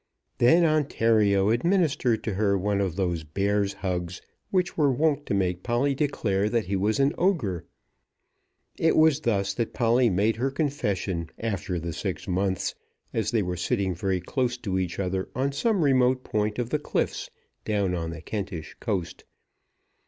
[0.39, 5.61] Then Ontario administered to her one of those bear's hugs which were wont to make
[5.61, 7.67] Polly declare that he was an ogre.
[8.79, 12.73] It was thus that Polly made her confession after the six months,
[13.13, 16.79] as they were sitting very close to each other on some remote point of the
[16.79, 17.29] cliffs
[17.63, 19.23] down on the Kentish coast.